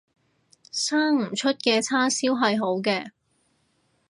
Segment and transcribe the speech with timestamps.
[0.71, 3.11] 生唔出嘅叉燒係好嘅